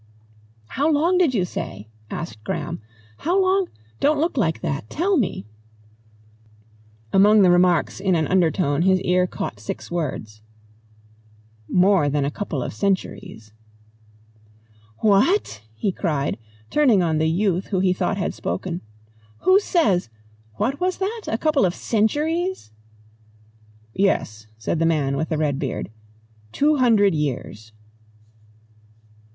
"How 0.69 0.91
long 0.91 1.19
did 1.19 1.35
you 1.35 1.45
say?" 1.45 1.87
asked 2.09 2.43
Graham. 2.43 2.81
"How 3.17 3.39
long? 3.39 3.69
Don't 3.99 4.19
look 4.19 4.35
like 4.35 4.61
that. 4.61 4.89
Tell 4.89 5.15
me." 5.15 5.45
Among 7.13 7.43
the 7.43 7.51
remarks 7.51 7.99
in 7.99 8.15
an 8.15 8.25
undertone, 8.25 8.81
his 8.81 8.99
ear 9.01 9.27
caught 9.27 9.59
six 9.59 9.91
words: 9.91 10.41
"More 11.67 12.09
than 12.09 12.25
a 12.25 12.31
couple 12.31 12.63
of 12.63 12.73
centuries." 12.73 13.53
"What?" 15.01 15.61
he 15.75 15.91
cried, 15.91 16.39
turning 16.71 17.03
on 17.03 17.19
the 17.19 17.29
youth 17.29 17.67
who 17.67 17.79
he 17.79 17.93
thought 17.93 18.17
had 18.17 18.33
spoken. 18.33 18.81
"Who 19.41 19.59
says? 19.59 20.09
What 20.55 20.79
was 20.79 20.97
that? 20.97 21.21
A 21.27 21.37
couple 21.37 21.63
of 21.63 21.75
centuries!" 21.75 22.71
"Yes," 23.93 24.47
said 24.57 24.79
the 24.79 24.87
man 24.87 25.15
with 25.15 25.29
the 25.29 25.37
red 25.37 25.59
beard. 25.59 25.91
"Two 26.51 26.77
hundred 26.77 27.13
years." 27.13 27.71